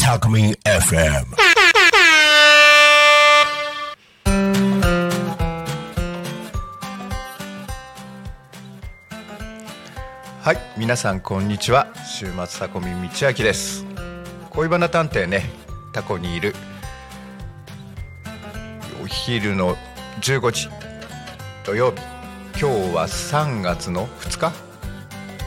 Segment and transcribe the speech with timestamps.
[0.00, 1.26] タコミン FM
[10.40, 11.86] はい皆さんこんにちは。
[12.04, 13.86] 週末タコミン道明です。
[14.50, 15.44] 恋バナ探偵ね
[15.92, 16.52] タコにいる。
[19.00, 19.76] お昼の
[20.20, 20.68] 15時
[21.64, 21.98] 土曜日。
[22.60, 24.71] 今日は3月の2日？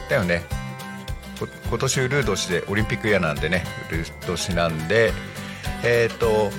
[0.08, 0.42] だよね。
[1.68, 5.12] 今年ウルー年でオリンピックイヤーなんでねウルー年なんで
[5.84, 6.50] えっ、と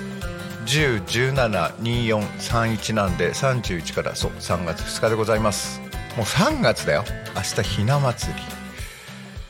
[0.66, 5.80] 10172431なんで31からそう3月2日でございます。
[6.16, 7.04] もう3月だよ。
[7.34, 8.40] 明日ひな祭り。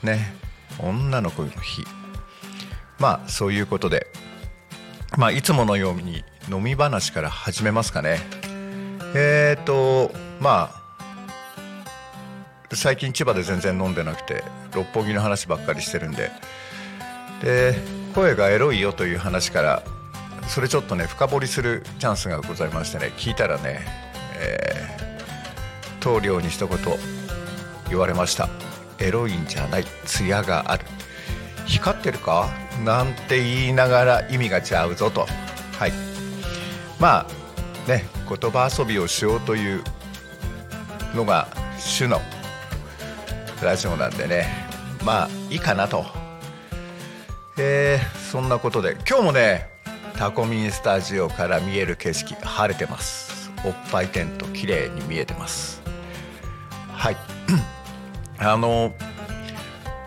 [0.09, 0.35] ね。
[0.81, 1.85] 女の子の日。
[2.99, 4.07] まあそういうことで。
[5.17, 8.21] まあいつものように飲み話から始めますかね。
[9.15, 10.78] えっ、とまあ
[12.73, 16.31] 最近千葉で全然飲んでなくて六本木の話ばっかりしてるんで。
[17.43, 17.75] で
[18.15, 19.83] 声がエロいよという話から
[20.49, 23.87] それちょっとね深掘りするチャンスがございましてね聞いたらね、
[24.39, 25.09] えー
[26.01, 26.79] 棟梁に一言
[27.89, 28.49] 言われました。
[28.99, 29.85] エロいんじゃない。
[30.05, 30.85] 艶がある。
[31.67, 32.49] 光ってるか？
[32.85, 35.27] なんて言いながら意味がちゃうぞと。
[35.77, 35.93] はい。
[37.01, 39.83] まあね言葉遊びをしようという
[41.15, 42.21] のが主の
[43.65, 44.47] ラジオなんでね。
[45.05, 46.05] まあいいかなと。
[47.57, 49.71] えーそんなことで今日もね
[50.19, 53.51] タコミンスタジオから見える景色晴れてます。
[53.65, 55.81] おっぱいテント綺麗に見えてます。
[56.93, 57.17] はい。
[58.39, 58.93] あの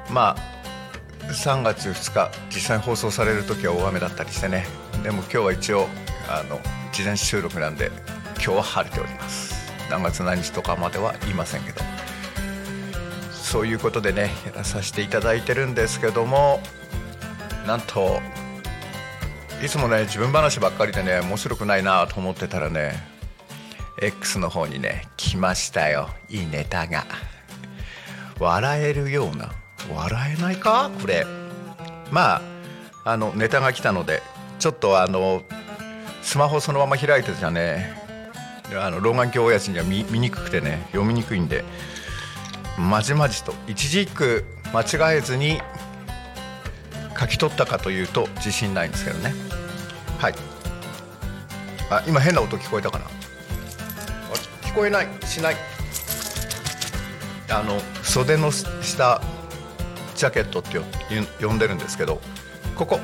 [0.10, 4.66] まあ3月2日実際に放送される時は大雨だったりしてね。
[5.02, 5.88] でも今日は一応
[6.30, 6.60] あの
[6.92, 7.92] 事前収録なんで
[8.36, 9.56] 今日は晴れております。
[9.90, 11.82] 何月何日とかまでは言いませんけど
[13.52, 16.62] そういうことでねやらさせていただいてるんですけども
[17.68, 18.22] なんと
[19.62, 22.94] いつもね自分話ばっかりでね面白くないなと思ってたらね
[24.02, 26.10] X の方にね来ましたよ。
[26.30, 27.06] いいネタが。
[28.40, 29.52] 笑えるような。
[29.94, 30.90] 笑えないか？
[31.02, 31.26] これ。
[32.10, 32.42] まあ
[33.04, 34.24] あのネタが来たので
[34.60, 35.44] ちょっとあの
[36.22, 37.94] スマホそのまま開いてじゃね
[38.74, 41.66] あの老眼鏡親父には見見にくくてね読みにくいんで
[42.82, 44.44] まじまじと一字一句
[44.74, 44.82] 間
[45.14, 45.62] 違えずに
[47.18, 49.34] 書き取ったかというと自信ないんですけどね。
[50.18, 50.34] はい。
[51.90, 53.06] あ今変な音聞こえたかな？
[54.64, 55.08] 聞こえない。
[55.26, 55.56] しない。
[57.50, 59.22] あの袖の下
[60.16, 60.84] ジャケットってよ
[61.42, 62.20] 呼んでるんですけど
[62.76, 63.00] ここ。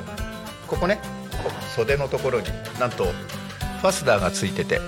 [0.68, 1.00] ここね。
[1.44, 1.52] ここ。
[1.76, 2.48] 袖のところに
[2.80, 4.82] なんとファスナーがついてて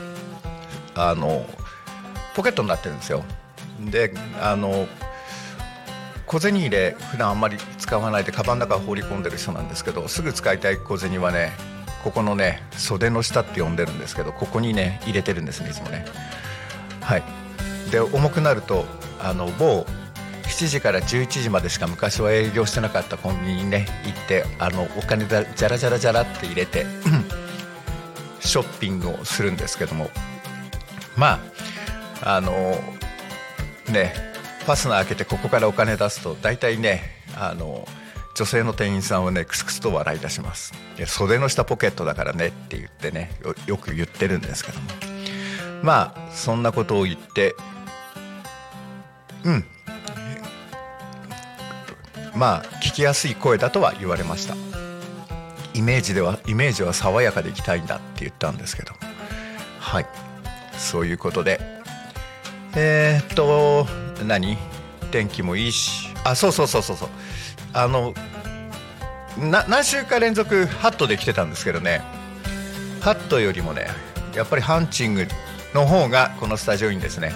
[0.95, 1.45] あの
[2.35, 3.23] ポケットになってるんですよ。
[3.85, 4.87] であの
[6.25, 11.51] 小銭入れ普段あんまり使わないでカバンの中放り込んでる人なんですけどすぐ使いたい小銭はね
[12.03, 16.05] ここのね袖の下って呼んでるんですけどここにね入れてるんですねいつもね。
[17.01, 17.23] はい。
[17.91, 18.85] で重くなると
[19.19, 19.85] あの某
[20.43, 26.85] 7時から11時までしか昔は営業してなかったコンビニにね行ってあのお金だじゃらじゃらじゃらって入れて
[28.39, 30.09] ショッピングをするんですけども。
[31.17, 31.39] ま
[32.21, 32.79] ああの
[33.91, 34.13] ね
[34.65, 37.01] ファスナー開けてここからお金出すと大体ね
[37.35, 37.87] あの
[38.35, 40.73] 女性の店員さんはねクスクスと笑い出します。
[41.07, 44.87] 袖の下ポケットだからねって言ってねよよく言ってるんですけども。
[45.83, 47.55] まあそんなことを言って
[49.43, 49.65] うん。
[52.35, 54.55] まあ聞きやすい声だとは言われました。
[55.73, 58.93] イメージではイメージは爽やかでいきたいんだって言ったんですけど
[59.79, 60.05] はい。
[60.77, 61.78] そういうことで
[62.75, 63.87] えー、っと
[64.25, 64.57] 何？
[65.11, 66.09] 天気もいいし。
[66.23, 67.09] あそうそうそうそうそう。
[67.73, 68.13] あの
[69.37, 72.01] な何週か連続ハットで来てたんですけどね。
[73.01, 73.87] ハットよりもね
[74.35, 75.25] やっぱりハンチング
[75.73, 77.33] の方がこのスタジオいいんですね。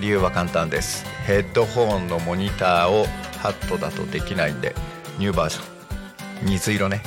[0.00, 1.04] 理由は簡単です。
[1.26, 3.06] ヘッドホンのモニターを
[3.38, 4.74] ハットだとできないんで
[5.18, 6.50] ニューバージョン。
[6.50, 7.02] 水色ね。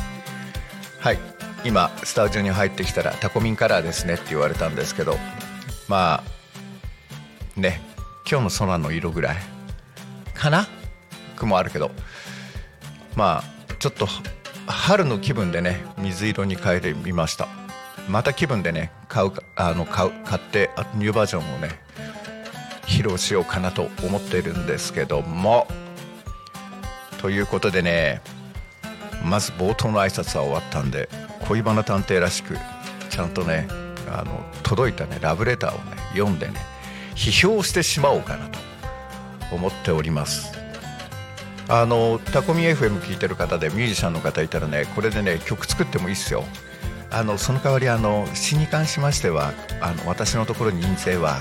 [1.00, 1.20] はい。
[1.64, 5.18] 今スタジオに入ってきたらタコミンカラーですねって言われたんですけど。
[5.88, 6.35] まあ
[7.58, 7.82] ね。
[8.30, 9.38] 今日の空の色ぐらい。
[10.34, 10.68] かな？
[11.36, 11.92] 雲あるけど。
[13.16, 14.08] まあちょっと
[14.68, 17.48] 春の気分でね水色に変えてみました。
[18.10, 21.70] また気分でね買うあの買う買ってあニューバージョンをね
[22.84, 25.68] 披露しようかなと思っているんですけども。
[27.22, 28.22] ということでね
[29.24, 31.10] まず冒頭の挨拶は終わったんで
[31.48, 32.56] 恋バナ探偵らしく
[33.10, 33.68] ちゃんとね
[34.12, 36.54] あの届いたねラブレターをね読んでね
[37.16, 38.60] 批評してしまおうかなと
[39.52, 40.52] 思っております。
[41.68, 46.44] あのタコミ FM 聞いてる方でミュージシャンの方いたらねこれでね曲作ってもいいっすよ。
[47.10, 51.40] あのその代わりあの詩に関しましてはあの私のところに印税は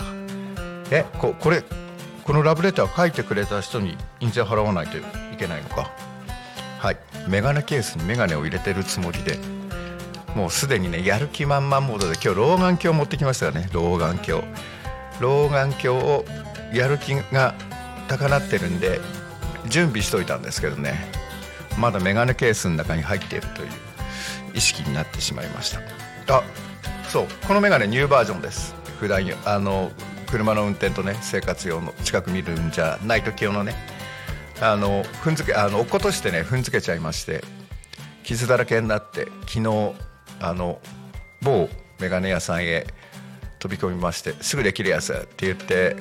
[0.91, 1.63] えここれ
[2.25, 5.03] このラブレター書いてくれた人に印税払わないとい
[5.39, 5.91] けないのか？
[6.79, 6.97] はい。
[7.29, 9.39] メガネケースにメガネを入れてるつもりで
[10.35, 13.69] もうすでにねやる気満々モードで今日老眼鏡を持ってきましたよね。
[13.73, 14.45] 老眼鏡。
[15.21, 16.25] 老眼鏡を
[16.73, 17.55] やる気が
[18.09, 19.01] 高鳴ってるんで
[19.69, 21.11] 準備しといたんですけどね。
[21.79, 23.69] まだメガネケースの中に入っているという
[24.55, 25.81] 意識になってしまいました。
[26.37, 26.43] あ
[27.09, 28.75] そうこのメガネニューバージョンです。
[29.01, 29.91] 普段あの
[30.31, 33.75] 車の運転とね生活用の近く見るんじゃない時用のね
[34.61, 37.45] あの踏んづけあの落っことしてね踏んづけちゃいまして
[38.23, 39.93] 傷だらけになって昨日
[40.41, 40.81] あの
[41.43, 41.69] 某
[42.01, 42.87] メガネ屋さんへ
[43.65, 45.97] 飛び込みましてすぐできるやつって言って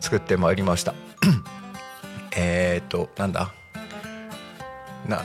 [0.00, 0.94] 作ってまいりました。
[2.36, 3.52] えっとなんだ？
[5.06, 5.20] なん？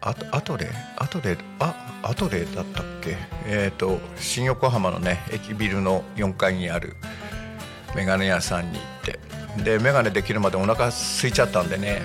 [0.00, 3.18] あアトレアトレあアトレだったっけ？
[3.44, 6.96] えっ、ー、と新横浜のね駅ビルの4階にある
[7.94, 12.00] メガネ屋さんに行ってでメガネできるまでお腹空いちゃったんでね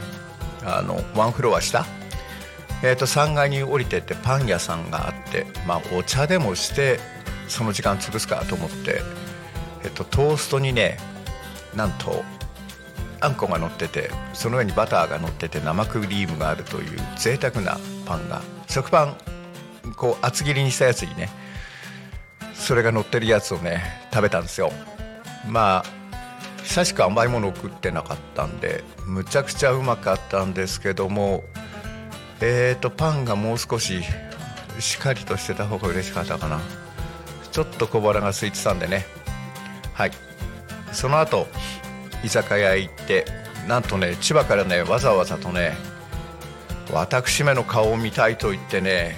[0.65, 1.85] あのワンフロア下。
[2.83, 6.99] えー、と3階に降りてってパン屋さんがあって、まあ、お茶でもして
[7.51, 9.01] その時間潰すかと思って、
[9.83, 10.97] えー、とトーストにね
[11.75, 12.23] なんと
[13.19, 19.17] あんこが乗っててその上にバターが乗ってて生クリームがあるという贅沢なパンが食パン
[19.97, 21.29] こう厚切りにしたやつにね
[22.53, 23.81] それが乗ってるやつをね
[24.13, 24.71] 食べたんですよ。
[25.47, 25.85] まあ
[26.63, 31.43] 久しく甘いものを食ってなかったんでむちゃくちゃうまかったんですけども
[32.39, 34.01] えーとパンがもう少し
[34.79, 36.61] しっかりとしてた方が嬉しかったかな。
[37.51, 39.05] ちょっと小腹が空いてたんでね。
[39.93, 40.11] はい。
[40.91, 41.47] その後
[42.23, 43.25] 居酒屋行って
[43.67, 45.75] なんとね千葉からねわざわざとね
[46.91, 49.17] 私めの顔を見たいと言ってね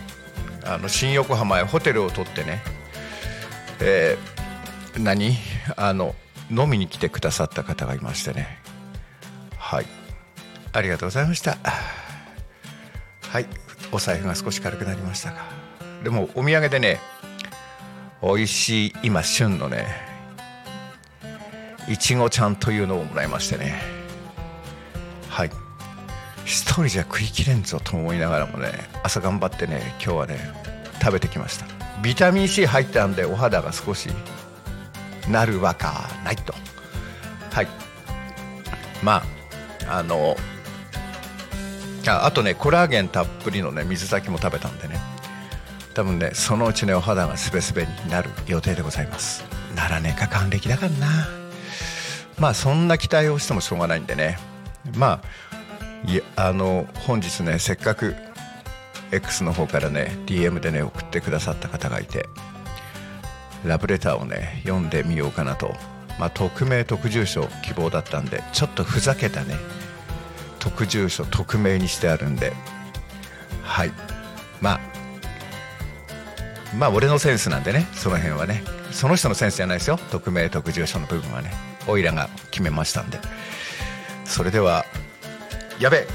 [0.65, 2.62] あの新横浜へホテルを取ってね、
[3.80, 5.36] えー、何？
[5.77, 6.15] あの
[6.51, 8.59] 飲みに来てくださった方がいましてね。
[9.57, 9.86] はい。
[10.74, 11.57] ありがとうございました。
[13.29, 13.45] はい。
[13.91, 15.45] お財布が少し軽くなりましたが
[16.03, 17.00] でもお土産でね
[18.23, 19.85] 美味しい今旬のね
[21.89, 23.81] いちごちゃんというのをもらいましてね。
[25.27, 25.51] はい。
[26.45, 28.71] 一人じゃ食いきれんぞと思いながらもね
[29.03, 30.37] 朝頑張ってね今日はね
[31.01, 31.65] 食べてきました。
[32.01, 34.09] ビタミン C 入ったんでお肌が少し
[35.29, 36.53] なるわかないと。
[37.51, 37.67] はい。
[39.03, 39.21] ま
[39.87, 40.37] ああの
[42.07, 45.02] ああとねコラーゲンたっぷりのね水炊きも食べたんでね。
[45.93, 49.43] 多分ねそのうちねお肌がすべすべになる予定でございます。
[49.75, 51.27] ならねか還暦だからな。
[52.39, 54.37] まあそんな期待をしてもしょうがないんでね。
[54.95, 55.21] ま
[56.05, 58.15] あいやあの本日ねせっかく
[59.11, 62.27] X の方からね DM でね送ってくださった方がいて
[63.63, 65.73] ラブレターをね読んでみようかなと、
[66.19, 69.55] まあ、匿名特住所希望だったんでちょっとふざけたね
[70.59, 72.53] 特住所匿名にしてあるんで。
[73.63, 73.91] はい。
[74.61, 74.92] まあ
[76.77, 78.63] まあ俺のセンスなんでねその辺はね。
[78.91, 79.97] その人のセンスじゃないですよ。
[80.11, 81.51] 匿名特住所の部分はね。
[81.87, 83.19] おいらが決めましたんで。
[84.25, 84.86] それでは
[85.79, 86.07] やべ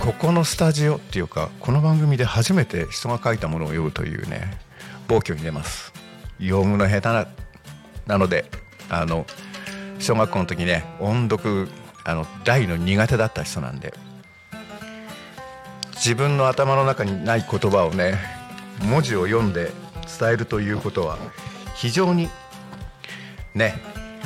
[0.00, 4.58] ここのスタジオっていうかこの番組で初めて人が書いたものを読むというね
[5.06, 5.92] 暴挙に出ます。
[6.40, 7.26] 読むの下手な
[8.06, 8.46] なので
[8.88, 9.26] あの
[9.98, 11.68] 小学校の時ね音読
[12.04, 13.94] あの大の苦手だった人なんで
[15.94, 18.18] 自分の頭の中にない言葉をね
[18.82, 19.70] 文字を読んで
[20.18, 21.18] 伝えるということは
[21.74, 22.28] 非常に
[23.54, 23.74] ね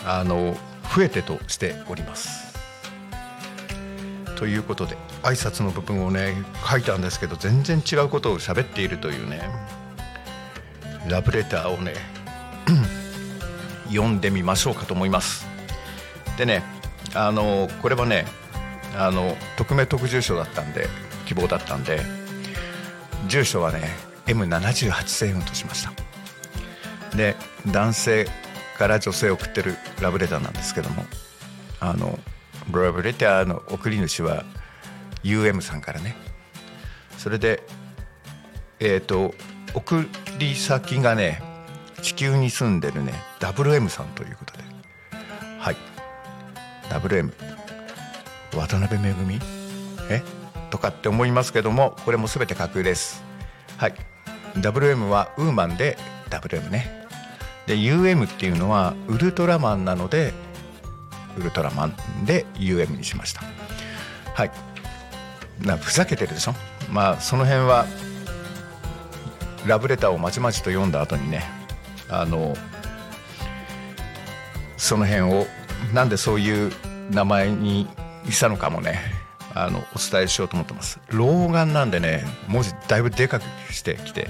[0.04, 0.56] あの
[0.94, 2.46] 増えてとしております。
[4.36, 6.34] ということで挨拶の部分をね
[6.70, 9.40] 書いたんですけど全然違うことを喋っているというね
[11.08, 11.94] ラブレターをね
[13.88, 15.46] 読んでみましょうかと思います。
[16.36, 16.62] でね
[17.14, 18.26] あのこれはね
[18.98, 20.86] あの匿名特住所だったんで
[21.26, 22.00] 希望だったんで
[23.28, 25.92] 住所はね M78 星雲としました。
[27.16, 27.36] で
[27.68, 28.28] 男性
[28.76, 31.04] から女性を送ってるラブレターなんですけども
[31.80, 32.18] あの
[32.70, 34.44] ラブレターの送り主は
[35.22, 36.16] UM さんからね。
[37.16, 37.62] それで
[38.80, 39.34] えっ、ー、と
[39.74, 40.06] 送
[40.38, 41.42] り先がね
[42.02, 44.64] 地球に住んでるね WM さんということで。
[45.58, 45.76] はい。
[46.90, 47.32] WM
[48.54, 49.40] 渡辺めぐみ？
[50.10, 50.22] え？
[50.70, 53.24] とかって思いますけどもこれも全て架空です。
[53.78, 53.94] はい。
[54.60, 55.96] WM はウーマンで
[56.30, 57.06] WM ね。
[57.66, 60.32] で UM っていうのはウルトラマンなので
[61.36, 63.42] ウルトラマンで UM にしました。
[64.34, 64.50] はい。
[65.60, 66.54] なふざけてるでしょ？
[66.90, 67.86] まあその辺は
[69.66, 71.42] ラブレターをまちまちと読んだ後にね
[72.08, 72.54] あの
[74.76, 75.46] その辺を
[75.92, 76.72] なんでそういう
[77.10, 77.88] 名前に
[78.28, 79.15] したのかもね。
[79.56, 81.00] あのお伝えしようと思ってます。
[81.08, 84.28] 老眼なんでね文字だいぶでかくしてきて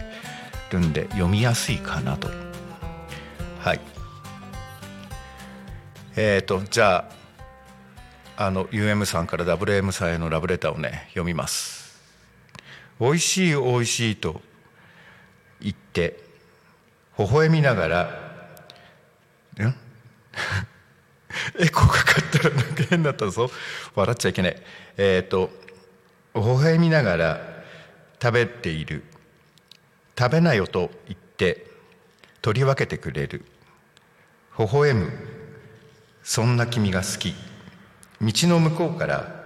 [0.71, 2.29] るんで読みやすいかなと。
[3.61, 3.81] はい。
[6.17, 7.11] え、ー、とじゃ
[8.37, 12.01] ああの UM さんから WM さんへのラブレターをね読みます。
[13.01, 14.41] 美味しい美味しいと
[15.61, 16.19] 言って
[17.19, 18.03] 微笑みながら
[19.59, 19.75] ん？
[21.59, 22.26] エコーかかっ
[22.91, 23.51] 変だったぞ
[23.95, 24.57] 笑っちゃいけない
[24.97, 25.51] えっ、ー、と
[26.35, 27.41] 微笑みながら
[28.21, 29.03] 食べている。
[30.19, 31.67] 食べなよと言って
[32.41, 33.45] 取り分けてくれる。
[34.59, 35.13] 微笑む。
[36.23, 37.35] そんな君が好き。
[38.21, 39.45] 道の向こうから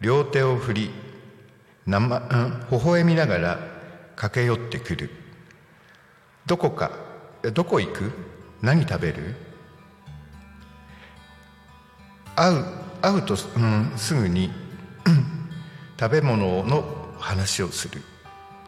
[0.00, 0.90] 両手を振り
[1.86, 3.58] 生、うん、微笑みながら
[4.16, 5.10] 駆け寄ってくる。
[6.46, 6.90] どこか
[7.52, 8.12] どこ行く？
[8.62, 9.36] 何食べる？
[12.36, 12.64] 会う
[13.00, 14.50] 会うと、うん、すぐに
[16.00, 16.84] 食べ物の
[17.18, 18.02] 話をする。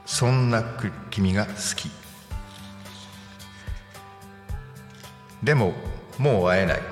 [0.04, 0.62] そんな
[1.10, 1.90] 君が好き。
[5.42, 5.74] でも
[6.18, 6.82] もう会えない。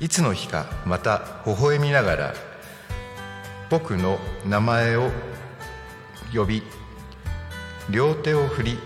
[0.00, 2.34] いつの日かまた微笑みながら
[3.70, 5.10] 僕の名前を
[6.34, 6.62] 呼び
[7.90, 8.78] 両手を振り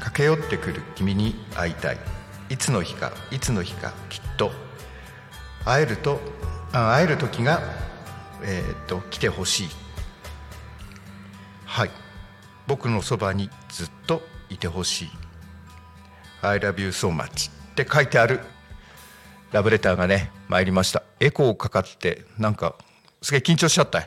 [0.00, 1.98] 駆け寄ってくる君に会いたい。
[2.48, 4.65] いつの日かいつの日かきっと。
[5.66, 6.20] 会えると
[6.72, 7.60] 会える時が、
[8.42, 9.68] えー、っと来てほしい。
[11.64, 11.90] はい。
[12.66, 15.08] 僕のそばにずっといてほしい。
[16.42, 18.40] I love you so much って書いてある。
[19.52, 21.02] ラブレターがね参りました。
[21.18, 22.76] エコーかかってなんか
[23.20, 24.06] すげえ緊張しちゃった。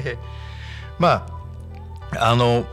[0.98, 1.26] ま
[2.16, 2.64] ああの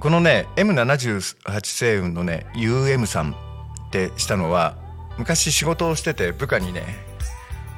[0.00, 4.76] このね M78 星雲のね UM さんってしたのは
[5.16, 7.11] 昔仕事をしてて部下にね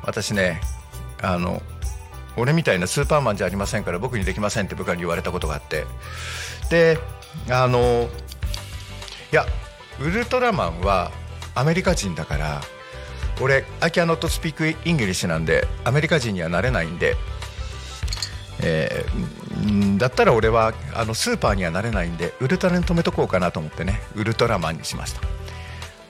[0.07, 0.61] 私ね
[1.23, 1.63] あの
[2.37, 5.87] 俺みたいなスーパーマンじゃありませんから僕にできませんって部下に言われたことがあって。
[6.71, 6.99] で
[7.51, 8.09] あの
[9.33, 9.47] いや
[10.01, 11.11] ウルトラマンは
[11.55, 12.61] アメリカ人だから
[13.41, 17.17] 俺「I cannot speak English」なんでアメリカ人にはなれないんで、
[18.61, 25.21] えー、だったら俺はあのスーパーにはなれないんでウルトラに止めとこうかなと思ってねウルトラマンにしました。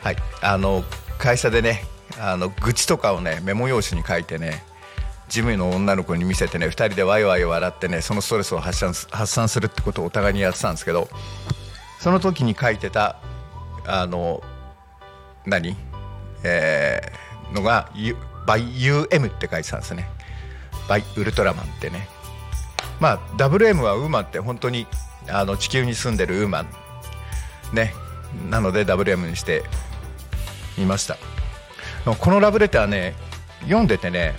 [0.01, 0.85] はいあの
[1.19, 1.87] 会社でね
[2.19, 4.63] あの愚痴とかをねメモ用紙に書いてね
[5.29, 11.09] 事務の女の子に見せてね2人でワイワイ笑ってねそのストレスを発散発散するってことをお互いにやってたんですけど
[11.99, 13.17] その時に書いてた
[13.87, 14.43] あの
[15.47, 15.77] 何？
[16.43, 17.91] えー、のが
[18.47, 20.09] 「by UM」って書いてたんですね
[20.89, 22.09] 「by ウルトラマン」ってね。
[23.01, 24.87] まあ WM はウーマンって本当に
[25.29, 26.69] あの地球に住んでるウーマン
[27.73, 27.95] ね。
[28.51, 29.65] なので WM にして
[30.77, 31.17] みました。
[32.05, 33.15] このラブレターね
[33.63, 34.35] 読んでてね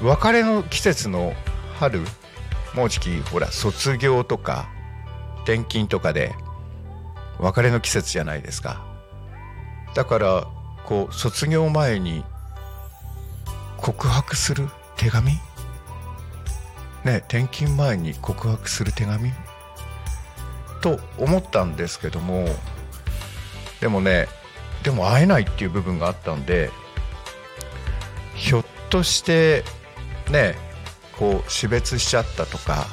[0.00, 1.32] 別れの季節の
[1.78, 2.00] 春
[2.74, 4.68] もうじきほら卒業とか
[5.42, 6.34] 転勤とかで
[7.40, 8.84] 別れの季節じゃないですか。
[9.94, 10.46] だから
[10.84, 12.24] こう卒業前に
[13.76, 15.32] 告白する手紙？
[17.04, 19.32] ね転勤前に告白する手紙？
[20.80, 22.46] と思ったんですけども
[23.80, 24.28] でもね
[24.82, 26.70] でも会えないっていう部分があったんで
[28.34, 29.64] ひょっとして
[30.30, 30.54] ね
[31.18, 32.86] こう死別しちゃったとか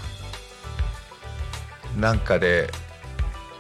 [1.98, 2.70] なんかで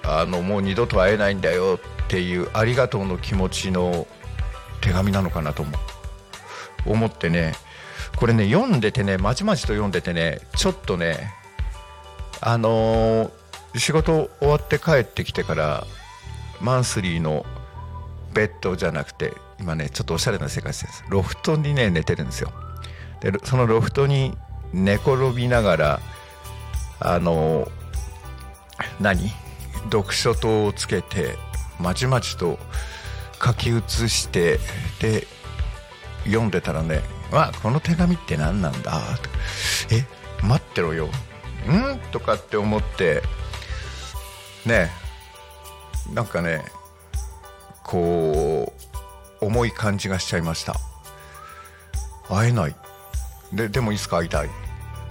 [0.03, 4.07] あのもう二度と会えないんだよっていうありがとうの気持ちの
[4.81, 5.65] 手紙なのかなと
[6.85, 7.53] 思ってね
[8.15, 11.33] これね読んでてねまちまちと読んでてねちょっとね
[12.41, 15.85] あのー、仕事終わって帰ってきてから
[16.61, 17.45] マンスリーの
[18.35, 21.05] ベッドじゃなくて今ねちょっとおしゃれな生活してるんです。
[21.09, 22.51] ロフトにね寝てるんですよ。
[23.21, 24.37] でそのロフトに
[24.73, 25.99] 寝転びながら
[26.99, 27.71] あの
[28.99, 29.31] 何？
[29.85, 31.35] 読書灯をつけて
[31.79, 32.59] まちまちと
[33.43, 34.59] 書き写して
[34.99, 35.27] で
[36.25, 37.01] 読んでたらね
[37.31, 39.01] 「わこの手紙って何なんだ?」
[39.91, 40.05] え
[40.43, 41.07] 待ってろよ」
[41.69, 41.99] ん？
[42.11, 43.23] とかって思って
[44.65, 44.91] ね
[46.13, 46.65] なんかね
[47.85, 48.73] こ
[49.41, 50.75] う重い感じがしちゃいました。
[52.27, 52.75] 会えない。
[53.53, 54.49] ででもいつか会いたい。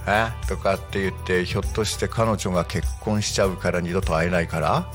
[0.06, 0.28] え？
[0.48, 4.90] とかって言ってひょっとして彼女が結婚しちゃうから二度と会えないから？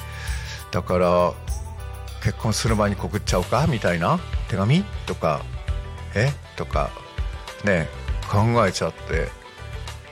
[0.71, 1.33] だから
[2.21, 3.65] 結婚する前に告っちゃおうか？
[3.67, 4.19] みたいな？
[4.49, 4.83] 手紙？
[5.07, 5.41] とか。
[6.15, 6.31] え？
[6.57, 6.89] とか。
[7.63, 7.87] ね
[8.29, 9.29] 考えちゃって。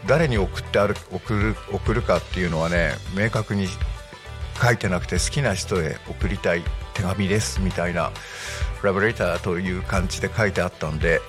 [0.08, 3.68] 誰に送ってある送る送るかっていうのはね明確に
[4.62, 6.64] 書いてなくて好きな人へ送りたい。
[6.98, 8.12] 手紙ですみたいな
[8.82, 11.22] ラブレターという感じで書いてあったんで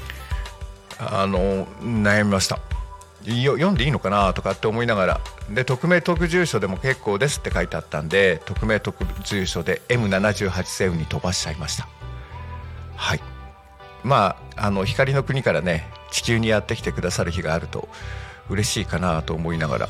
[1.00, 2.58] あの悩みました。
[3.24, 11.88] 読んでいいのかなとかって思いながらで匿名特住所でも結構ですって書いてあったんで匿名特住所で M78 セウに飛ばしちゃいました。
[12.96, 13.20] はい。
[14.04, 17.88] まああの光の国からね地球にやってきてくださる日があると
[18.50, 19.88] 嬉しいかなと思いながら。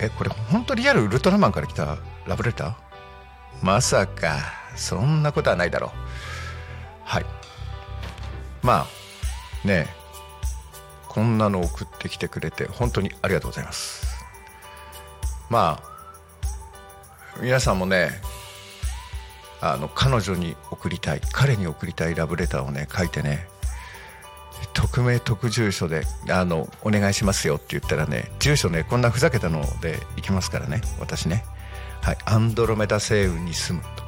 [0.00, 1.96] えこれ本当リアルウルトラマンから来た
[2.26, 2.83] ラブレター？
[3.62, 4.38] まさか
[4.76, 5.90] そんなことはないだろう。
[7.04, 7.26] はい。
[8.62, 8.86] ま
[9.64, 10.04] あねえ。
[11.08, 14.16] こんなの送ってきてくれて本当にありがとうございます。
[15.48, 18.10] まあ皆さんもね
[19.60, 23.46] あの彼女に送りたい彼に送りたいラブレターをね書いてね
[24.72, 31.44] 匿名特住所であのお願いしますよって言ったらね住所ねこんなふざけたので行きますからね私ね。
[32.04, 34.04] はいアンドロメダ星雲に住むと。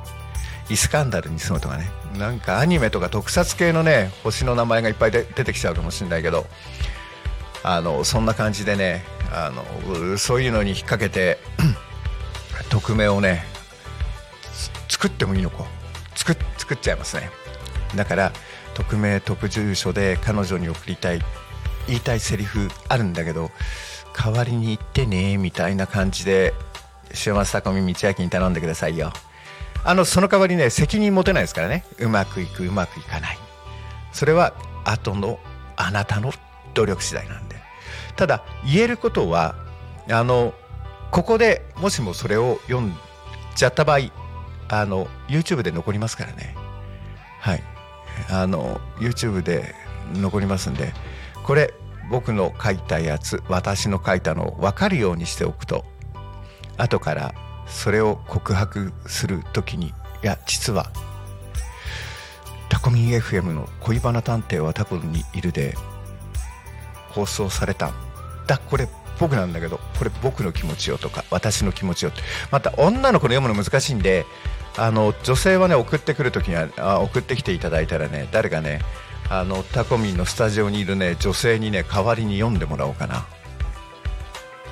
[0.69, 1.88] イスカンダルに住むとかね。
[2.19, 6.45] なんかアニメとか特撮系のね星の名前がいっぱい出てきちゃうかもしれないけど
[7.62, 11.38] あのそんな感じでねあのそういうのに引っ掛けて
[12.69, 13.45] 匿名をね
[14.91, 15.65] 作ってもいいのか。
[16.15, 17.31] 作作っちゃいますね。
[17.95, 18.33] だから
[18.75, 21.21] 匿名特住所で彼女に送りたい
[21.87, 23.50] 言いたいセリフあるんだけど
[24.12, 26.53] 代わりに言ってねみたいな感じで
[27.13, 29.13] 週末高見道明に頼んでくださいよ。
[29.85, 31.85] あのその代わりね責任持てないですからね。
[31.99, 33.39] うまくいくうまくいかない。
[34.13, 35.39] それは後の
[35.77, 36.33] あなたの
[36.75, 37.57] 努力次第なんで。
[38.17, 39.55] ただ言えることは
[40.11, 40.55] あの
[41.11, 42.95] ここでもしもそれを読ん
[43.55, 44.11] じゃった場合
[44.69, 46.55] あの YouTube で残りますからね。
[47.41, 47.63] はい。
[48.31, 49.75] あの YouTube で
[50.15, 50.93] 残りますんで
[51.45, 51.73] これ
[52.11, 55.85] 僕の書いたやつ私の書いたのを分かるようにしておくと
[56.77, 57.35] 後から
[57.67, 60.91] それを告白する時にいや実は
[62.69, 65.77] タコミン FM の「恋バナ探偵はタコにいる」で
[67.11, 67.93] 放送された。
[68.47, 72.23] だこれ僕なんだけどこれ僕の気持ちよとか私の気持ちよって。
[72.51, 74.27] また女の子の読むの難しいんで
[74.77, 78.81] あの女性はね送ってくるときにはあ送ってきていただいたらね誰かね
[79.29, 83.27] あのタコミンのスタジオにいるね女性にね代わりに読んでもらおうかな。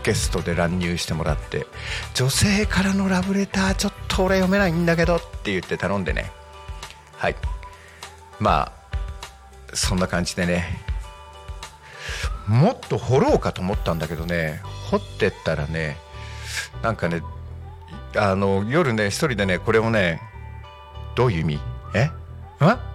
[0.05, 1.67] ゲストで乱入してもらって
[2.15, 6.31] 女性からのラブレターちょっと俺読めないんだけどって言って頼んでね。
[7.17, 7.37] はい。
[8.39, 8.73] まあ
[9.75, 10.79] そんな感じでね。
[12.47, 14.61] もっと掘ろうかと思ったんだけどね。
[14.91, 15.97] 掘ってったらね
[16.83, 17.23] なんかね
[18.17, 20.21] あの夜ね一人でねこれをね
[21.17, 21.61] どういう意味？
[21.95, 22.05] え？
[22.05, 22.11] ん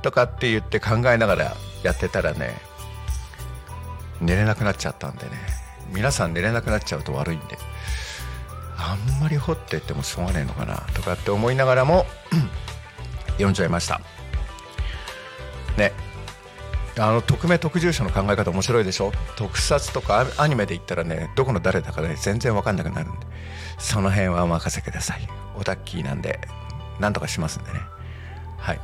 [0.03, 2.55] とかって言って考えながらやってたらね
[4.21, 5.31] 寝れなくなっちゃったんでね。
[5.93, 7.57] 皆さん寝れなくなっちゃうと悪いんで
[8.77, 12.05] あんまり掘ってってもしょうがねえのかなとかって思いながらも
[13.33, 13.99] 読んじゃいました。
[15.77, 15.91] ね。
[16.97, 19.11] あの匿名特住所の考え方面白いでしょ？
[19.37, 23.27] 特撮とかアニメで言ったらねどこの誰だかね全然分かんなくなるんで。
[23.77, 25.27] その辺はお任せください。
[25.55, 26.39] オタッキーなんで
[26.99, 27.79] 何とかしますんでね。
[28.57, 28.79] はい。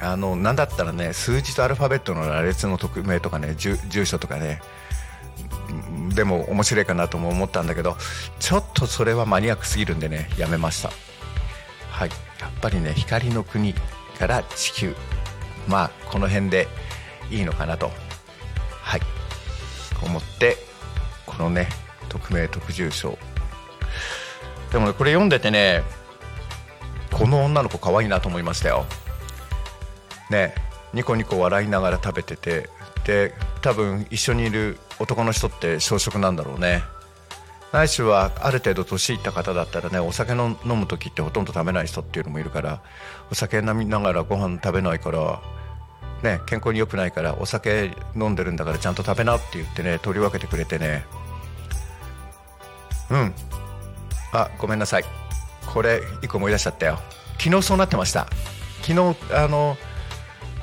[0.00, 4.60] あの何だったらね数字とアルファベットの羅列の匿名とかね住所とかね
[6.10, 7.96] でも面白いかなとも思ったんだけど
[8.38, 10.90] ちょっとそれはマニアックすぎるんでねやめました。
[11.90, 12.10] はい。
[12.40, 13.74] やっぱりね光の国
[14.18, 14.94] から地球。
[15.68, 16.68] まあこの辺で
[17.30, 17.90] いいのかなと。
[18.82, 19.00] はい。
[20.04, 20.56] 思って
[21.26, 21.68] このね
[22.08, 23.16] 匿名特住所
[24.72, 25.82] でもねこれ読んでてね
[27.12, 28.86] この女の子可愛いなと思いましたよ。
[30.30, 30.54] ね
[30.92, 32.68] ニコニコ笑いながら食べてて
[33.04, 36.82] で多分一緒にいる男の人って小食なんだろうね。
[37.72, 42.82] ないしはある程度年いった方だったらねお酒の飲む時ってほとんど食べない人っていうのもいるから
[43.30, 45.40] お酒飲みながらご飯食べないから
[46.22, 51.04] ね、健康に良くないからお酒飲んでるんだからちゃんと食べなって言ってね取り分けてくれてね。
[53.10, 53.34] うん。
[54.32, 55.04] あごめんなさい。
[55.66, 57.00] これ一個思い出しちゃったよ。
[57.38, 58.28] 昨日そうなってました。
[58.82, 59.76] 昨日あの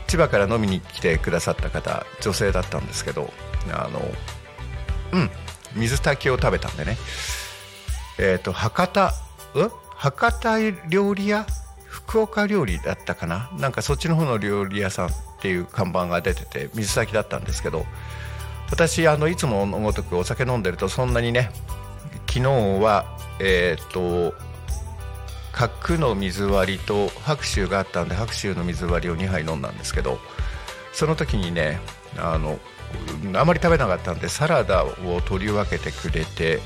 [0.10, 3.32] 千葉から飲みに来てくださった方女性だったんですけど
[3.72, 4.02] あの
[5.14, 5.30] うん
[5.76, 6.98] 水炊きを食べたんでね。
[8.18, 9.14] えっ、ー、と博多
[9.54, 9.72] うん？
[9.96, 10.58] 博多
[10.90, 11.46] 料理屋？
[11.86, 13.52] 福岡料理だったかな？
[13.58, 17.86] なんかそっちの方の料理屋さんっていう看板が出てて水先だったんですけど
[18.72, 21.52] 私あのいつものごとくお酒飲んでるとそんなにね
[22.28, 22.50] 昨日
[22.82, 23.06] は
[23.40, 24.34] えっ、と
[25.60, 30.18] 角の水割りと白州があったんで白州の水割りを2杯飲んだんですけど
[30.94, 31.82] その時にね
[32.18, 32.60] あの
[33.38, 36.60] あまり食べなかったんでサラダを取り分けてくれて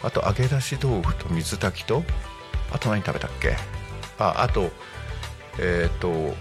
[0.00, 2.04] あと揚げ出し豆腐と水炊きと
[2.72, 3.56] あと何食べたっけ？
[4.18, 4.70] ああと
[5.58, 6.36] えっ、ー、と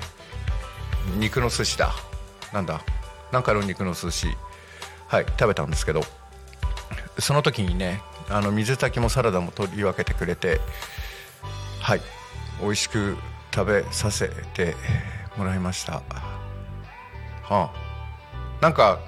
[1.18, 1.94] 肉の寿司だ。
[2.54, 2.82] なんだ？
[3.32, 4.28] なんかの肉の寿司。
[5.08, 6.02] はい食べたんですけど
[7.20, 10.60] その時にねあの水炊きもサラダも取り分けてくれて
[11.84, 12.02] はい。
[12.62, 13.18] 美味しく
[13.54, 14.74] 食べさせて
[15.36, 15.96] もらいました。
[15.96, 16.02] は
[17.50, 17.72] あ。
[18.62, 19.00] なんか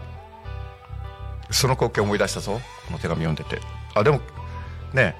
[1.49, 2.59] その光景思い出したぞ。
[2.87, 3.61] この手紙読んでて。
[3.93, 4.19] あでも
[4.93, 5.15] ね。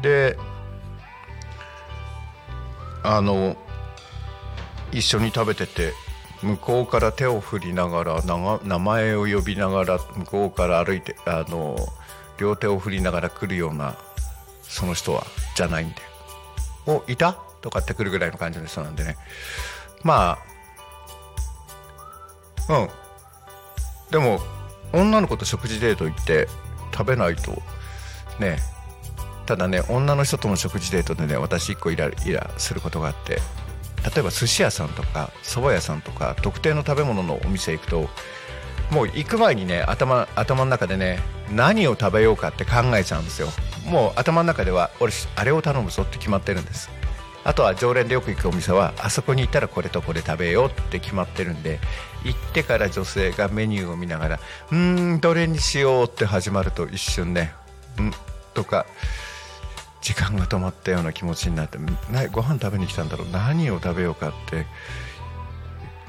[0.00, 0.38] で
[3.02, 3.56] あの
[4.92, 5.92] 一緒に食べてて
[6.40, 8.22] 向こうから手を振りながら
[8.62, 11.76] 名前を呼びながら向こうから歩いてあの
[12.38, 13.96] 両手を振りながら来るような
[14.62, 15.96] その人はじゃないんで
[16.88, 19.16] 「おいた?」とかって来るぐらいの感じの人なんでね。
[20.02, 20.38] ま
[22.68, 22.90] あうん。
[24.10, 24.40] でも
[24.92, 26.48] 女の子と食事デート行って
[26.92, 27.62] 食べないと
[28.38, 28.58] ね。
[29.46, 33.40] ただね女の人との食事デートでね私1個イライラすることがあって。
[34.14, 38.08] 例えば寿司屋さんとか蕎麦屋さんとか特定の食べ物のお店行くと
[38.90, 41.18] もう行く前にね頭頭の中でね
[41.50, 43.48] 何を食べようかって考えちゃうんですよ。
[43.88, 46.90] もう頭の中では俺あれを頼むぞって決まってるんです。
[47.44, 51.80] あとは常連でよく行くお店はあそこに行ったらこれとこれ食べようって決まってるんで
[52.24, 57.54] 行ってから女性がメニューを見ながらうーんどれにしようって始まると一瞬ね
[57.98, 58.12] ん
[58.52, 58.84] とか
[60.02, 61.78] 時間が止まったような気持ちになって
[62.32, 64.66] ご飯食べに来たんだろう何を食べようかって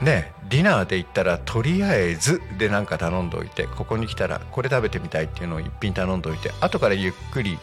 [0.01, 7.57] ねディナーで言ったらとりあえずで何か頼んどいてここに来たらこれ食べてみたいっていうのを一品頼んどいて後からゆっくり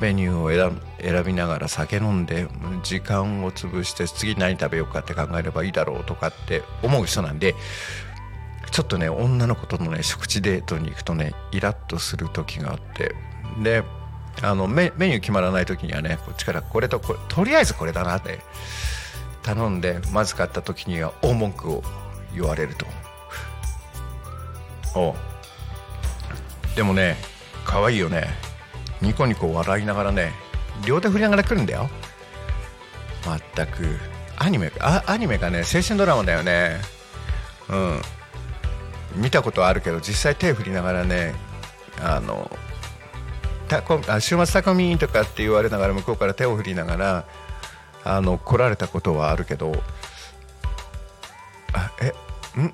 [0.00, 2.48] メニューを選びながら酒飲んで
[2.82, 7.54] 時間を潰して次何食べようかって考えればいいだろうとかって思う人なんで
[8.70, 13.14] ちょっとね女の子とのね食事デートに行くとねイラッとする時があって
[13.62, 13.84] で
[14.42, 18.40] あのメメニュー決まらない時にはねこっちからこれとこれとりあえずこれだなって
[19.44, 21.82] 頼んでまずかった時には大文句を
[22.34, 22.86] 言われると。
[24.96, 25.14] お
[26.74, 27.16] でもね
[27.64, 28.28] 可愛いよね。
[29.00, 30.32] ニコニコ笑いながらね
[30.86, 31.88] 両手振りながら来るんだよ。
[33.26, 33.98] まったく
[34.36, 36.80] アニメあアニメがね青春ドラマだよね。
[37.68, 38.00] うん。
[39.16, 41.34] 見たことあるけど実際手振りながらね
[42.00, 42.50] あの
[43.68, 47.24] たこあ週末タコミンとかって言われながら向こうから手を振りながら
[48.04, 49.72] あの来られたことはあるけど
[51.72, 52.08] あえ
[52.60, 52.72] ん？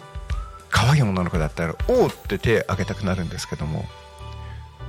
[0.68, 3.84] 可愛い女の子だったら「おお!」って手挙げたくなるんですけども。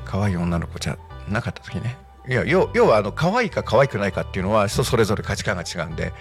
[0.03, 0.97] 可愛い女の子じゃ
[1.29, 1.97] なかった時ね。
[2.27, 6.11] いや要要はあの可愛いか可愛くないかっていうのは人それぞれ価値観が違うんで。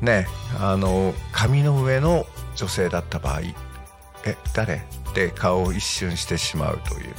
[0.00, 0.26] ね
[0.58, 3.40] あの髪の上の女性だった場合
[4.24, 4.76] え誰？
[5.10, 7.14] って顔を一瞬してしまうというね。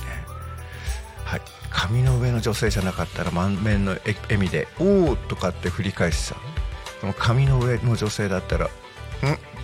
[1.26, 1.41] はい。
[1.69, 8.69] 髪の上の女性じゃなかったら満面の笑みで「おお!」とかって振り返しちゃうでも髪の上の女性だったら「ん?」っ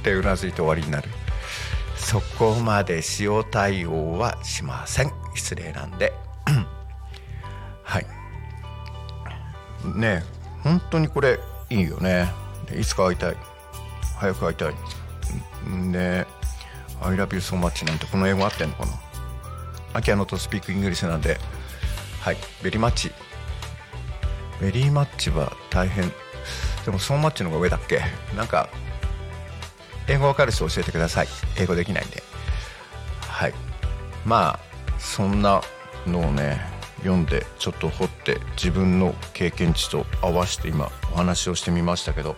[0.03, 1.09] てうなずいて終わりになる。
[1.95, 5.11] そこまで塩対応はしません。
[5.35, 6.11] 失礼なんで。
[7.83, 8.05] はい。
[9.95, 10.23] ね
[10.63, 11.39] 本当にこれ
[11.69, 12.29] いいよね。
[12.77, 13.37] いつか会いたい。
[14.17, 14.75] 早く会いたい。
[15.65, 16.25] ね
[17.01, 18.91] I love you so much なんてこの英語合ってんのかな？
[19.93, 21.37] アキアノとスピークイングリッシュなんで
[22.23, 22.37] はい。
[22.63, 26.09] Very much。Very much は大変。
[26.85, 28.01] でもソーマッチの方が上だっけ？
[28.37, 28.69] なんか
[30.07, 31.27] 英語わかる人教えてください。
[31.57, 32.23] 英語できないんで。
[33.27, 33.53] はい。
[34.25, 34.59] まあ
[34.99, 35.61] そんな
[36.07, 36.61] のをね
[36.99, 42.37] 読んでちょっと掘って自分の経験値と合わせて今お話をしてみましたけど。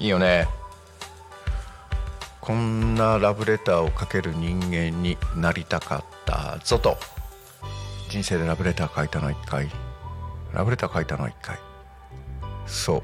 [0.00, 0.48] いいよね。
[2.40, 6.96] こんなラブレターをかける人間になりたかったぞと。
[8.12, 9.70] 人生でラブレター書いたのは1回。
[10.52, 11.58] ラブレター書いたの1回。
[12.66, 13.02] そう。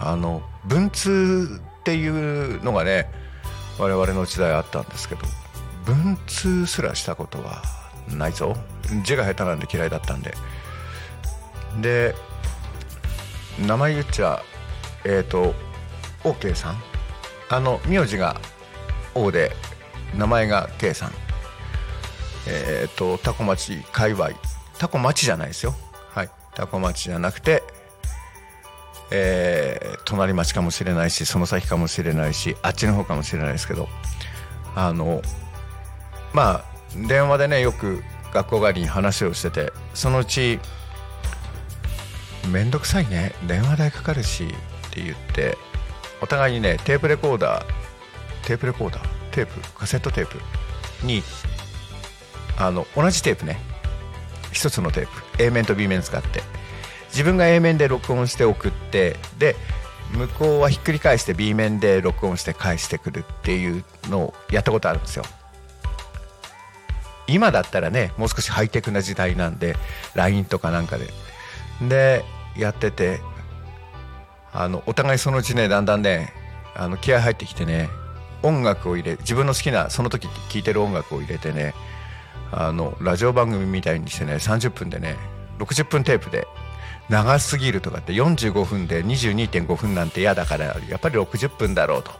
[0.00, 3.08] あの文通っていうのがね
[3.78, 5.20] 我々の時代あったんですけど
[5.84, 7.62] 文通すらしたことは
[8.08, 8.56] ないぞ。
[9.04, 10.34] 字が下手なんで嫌いだったんで。
[11.80, 12.16] で
[13.64, 14.42] 名前言っちゃ
[15.04, 15.54] えっ、ー、と
[16.24, 16.82] OK さん。
[17.50, 18.40] あの名字が
[19.14, 19.52] O で
[20.16, 21.23] 名前が K さん。
[22.46, 24.30] えっ、ー、とタコ町界隈。
[24.78, 25.74] タコ町じゃないですよ。
[26.10, 26.30] はい。
[26.54, 27.62] タコ町じゃなくて
[29.10, 33.88] えー、隣町かもしれないしその先かもしれないしあっちの方かもしれないですけど。
[34.76, 35.22] あの
[36.32, 36.64] まあ
[37.08, 38.02] 電話でねよく
[38.32, 40.58] 学校帰りに話をしててそのうち
[42.50, 44.46] 「面倒くさいね電話代かかるし」
[44.88, 45.56] って言って
[46.20, 47.64] お互いにねテープレコーダー
[48.44, 49.08] テープレコーダー？
[49.30, 49.60] テープ？
[49.78, 50.40] カセットテープ？
[51.06, 51.22] に
[52.58, 53.58] あの同じテープね。
[54.52, 55.42] 一つのテープ。
[55.42, 56.42] A 面と B 面使って。
[57.08, 59.54] 自分が A 面で録音して送ってで
[60.12, 65.24] 向こうはひっくり返して B 面で録音して返してくるっていうのをやったことあるんですよ。
[67.26, 69.76] 今だったらねもう少しハイテクな時代なんで
[70.14, 71.08] LINE とかなんかで。
[71.88, 72.24] で
[72.56, 73.20] やってて
[74.52, 76.32] あのお互いそのうちねだんだんね
[76.76, 77.88] あの気合入ってきてね
[78.42, 81.74] 音楽を入れ自分の好きなその時聴いてる音楽を入れてね
[82.52, 85.16] あのラジオ番組みたいにしてね30分でね
[85.58, 86.46] 60分テープで
[87.08, 92.12] 長すぎるとかって45分で22.5分なんて嫌だからやっぱり60分だろうと。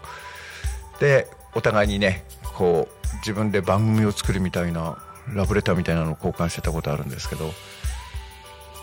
[1.01, 4.99] でお互いにねこう自分で番組を作るみたいな
[5.33, 7.51] ラブレターみたいなのを交換してたことあるんですけど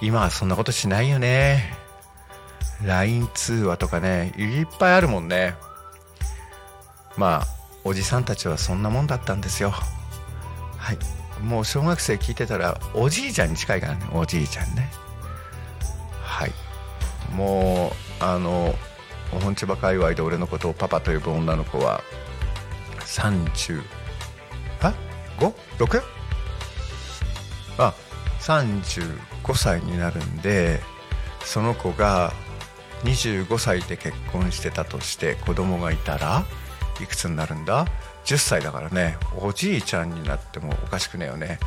[0.02, 1.78] 今はそんなことしないよね。
[2.84, 5.56] LINE 通話とかねいっぱいあるもんね。
[7.18, 7.48] まあ
[7.84, 9.72] おじさんたちはそんなもんだったんですよ。
[10.78, 11.21] はい。
[11.42, 14.90] もう小学生聞いてたらおじいちゃんに近いからねおじいちゃんね
[16.22, 16.52] はい
[17.34, 18.76] もうあの
[19.32, 22.02] 本千葉界隈で俺のことをパパと呼ぶ女の子は
[23.00, 23.82] 30
[24.82, 24.94] あ
[25.40, 26.02] 5?6?
[27.78, 27.94] あ
[28.40, 29.18] 35
[29.56, 30.82] 歳になるんで
[31.44, 32.34] その子が
[33.04, 36.46] 25歳で結婚してたとして子供がいたら
[37.02, 37.86] いくつになるんだ？
[38.26, 41.60] 10歳だからねおじいちゃんになってもおかしくねえよね。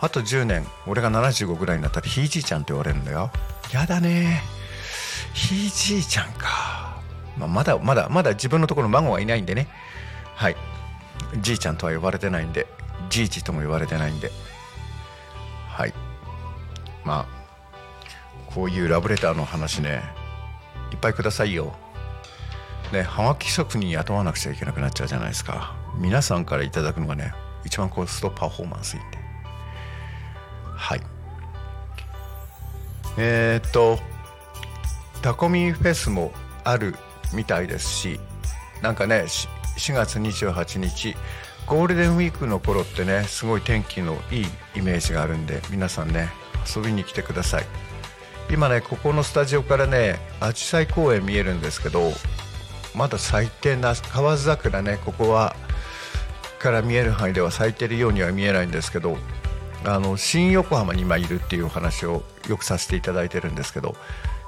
[0.00, 3.30] あと10年俺が75ぐらいになったらひいじいちゃんって言われるんだよ。
[3.72, 4.42] やだね。
[5.32, 7.00] ひいじいちゃんか、
[7.38, 9.68] まあ、まだまだまだ自分のところ孫はいないんでね。
[10.34, 10.56] はい。
[11.40, 12.66] じいちゃんとは呼ばれてないんで。
[13.08, 14.30] じいじとも呼ばれてないんで。
[15.68, 15.94] はい。
[17.04, 17.44] まあ
[18.46, 20.02] こういうラブレターの話ね
[20.92, 21.74] いっぱいくださいよ。
[22.92, 25.74] ねはがき職人雇わなくちゃいけなくなっちゃうじゃないですか。
[25.98, 27.32] 皆さんからいただくのがね
[27.64, 29.18] 一番コストパフォーマンスいいんで
[30.76, 31.00] はい。
[33.16, 33.98] えー、っと
[35.22, 36.32] タコミフェスも
[36.64, 36.96] ある
[37.32, 38.20] みたいですし
[38.82, 39.24] なんかね
[39.78, 41.14] 4月28日
[41.66, 46.28] ゴールデンウィークの頃ってねすごい天気のいいイメージがあるんで皆さんね
[46.76, 47.64] 遊びに来てください。
[48.50, 52.12] 今ねここのスタジオからねあじさい公園見えるんですけど
[52.94, 55.56] まだ咲いてな河津桜ねここは
[56.64, 59.18] から見える範囲では咲いてるようには見えないんですけど
[59.84, 63.94] あの新横浜に今いるっていうお話をよくさせていただいてるんですけど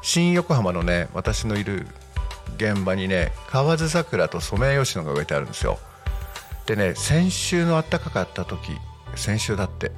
[0.01, 1.87] 新横浜のね私のいる
[2.57, 5.79] 現場にね河津桜とソメイヨシノが植えてあるんですよ。
[6.65, 8.73] でね先週の暖かかった時
[9.15, 9.93] 先週だって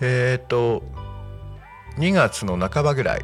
[0.00, 0.82] えっ、ー、と
[1.98, 3.20] 2月の半ばぐらい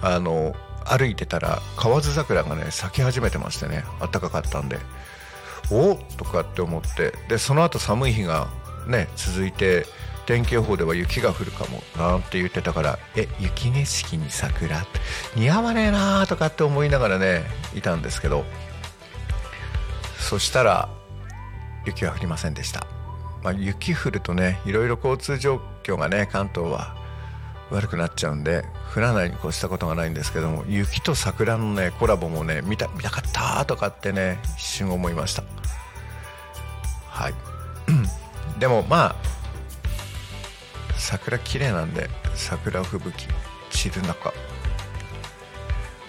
[0.00, 4.78] あの歩いてたら河津桜がね咲き始めてましてね暖かかったんで。
[5.70, 5.94] お？
[6.16, 7.12] とかって思って。
[7.28, 8.48] でその後寒い日が
[8.86, 9.86] ね続いて
[10.26, 14.86] 天気予報では雪が降るかもなんて言ってたからえ雪景色に桜
[15.36, 18.44] 似合わねえなとかって思いながらねいたんですけど。
[20.18, 20.88] そしたら
[21.84, 22.86] 雪は降りませんでした、
[23.42, 26.96] まあ、雪降るとねいろいろ交通状況がね関東は
[27.70, 35.42] 悪くなっちゃうんで降らないに越したことがないんですけども雪と桜のねコラボもね見た見たかったとかってね一瞬思いました。
[37.08, 37.34] はい。
[38.58, 39.16] でもまあ
[40.96, 43.28] 桜綺麗なんで桜吹雪
[43.70, 44.32] 散る中。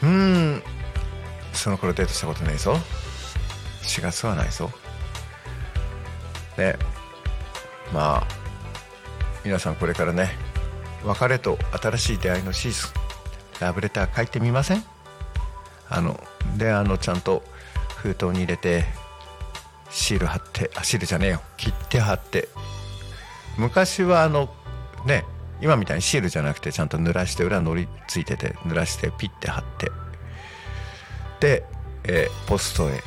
[0.04, 0.08] うー
[0.58, 0.64] ん。
[1.54, 2.78] その頃デートしたことないぞ。
[3.84, 4.70] 4月はないぞ。
[6.58, 6.76] ね
[7.94, 8.28] まあ
[9.44, 10.45] 皆さんこれからね
[11.06, 12.92] 別れと新しい出会いのシーズン。
[13.62, 14.84] ラブレター書いてみません？
[15.88, 16.20] あの
[16.58, 17.44] であのちゃんと
[17.98, 18.86] 封筒に入れて
[19.90, 21.42] シール貼ってあシールじゃねえよ。
[21.58, 22.50] 切って貼って。
[23.58, 24.50] 昔はあの
[25.06, 25.24] ね
[25.62, 29.92] 今みたいにシールじゃなくてちゃんと濡らして裏のりついてて濡らしてピッて貼って。
[31.40, 31.64] で、
[32.04, 33.02] えー、ポストへ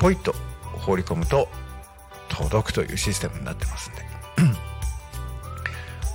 [0.00, 0.34] ポイッと
[0.80, 1.48] 放り込むと
[2.28, 4.11] 届くというシステムになってますんで。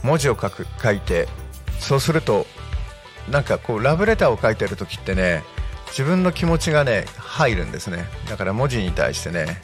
[0.08, 1.28] 文字を書く書いて
[1.80, 2.46] そうすると
[3.30, 5.44] なんかこうラブレターを書いてる時ってね
[5.88, 8.06] 自分の気持ちがね入るんですね。
[8.30, 9.62] だから文字に対してね。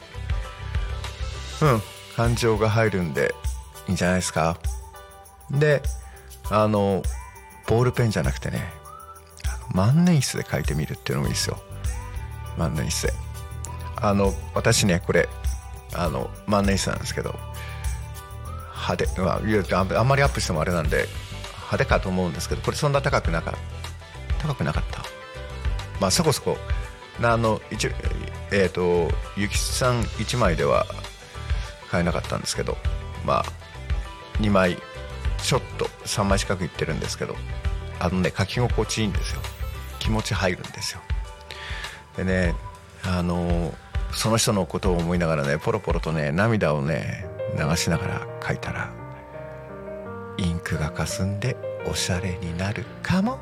[1.62, 1.82] うん
[2.16, 3.34] 感情が入るんで
[3.88, 4.58] いいんじゃないですか。
[5.50, 5.82] で
[6.50, 7.02] あの
[7.66, 8.72] ボールペンじゃなくてね
[9.72, 11.58] 万年筆で書いてみるっていうのもいいですよ。
[12.58, 13.08] 万年筆。
[13.08, 13.14] で
[13.96, 15.28] あの私ねこれ
[15.94, 17.34] あの万年筆なんですけど
[18.86, 21.06] 派手、まあ、あんまりアップしてもあれなんで
[21.54, 25.02] 派手かと思うんですけどこれそんな高くなかった高くなかった。
[26.00, 26.58] まあそこそこ。
[27.22, 27.88] あの一
[28.50, 30.84] えっ、とゆきさん1枚では
[31.88, 32.76] 買えなかったんですけど
[33.24, 33.44] まあ
[34.40, 34.78] 2枚
[35.40, 37.36] ちょっと3枚近くいってるんですけど
[38.00, 39.40] あのね書き心地いいんですよ。
[40.00, 41.00] 気持ち入るんですよ。
[42.16, 42.54] でね
[43.04, 43.72] あの
[44.12, 48.92] その人のことを思いながらねポロポロとね涙をね流しながら書いたら
[50.36, 53.38] インクがかすんでおしゃれになるかも。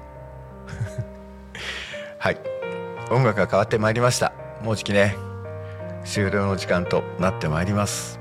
[2.18, 2.38] はい。
[3.11, 4.33] 音楽が変わってまいりました。
[4.62, 5.16] もうじきね。
[6.05, 8.18] 終了の時間となってまいります。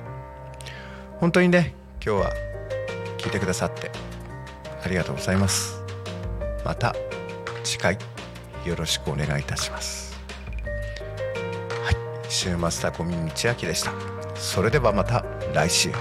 [1.19, 2.33] 本当にね今日は
[3.17, 3.91] 聞いてくださって
[4.83, 5.81] ありがとうございます。
[6.63, 6.95] また
[7.63, 7.97] 次回
[8.65, 10.19] よろしくお願いいたします。
[11.83, 11.95] はい。
[12.29, 13.91] 週末タコミン道明でした。
[14.35, 15.40] それではまた。
[15.53, 15.91] 来週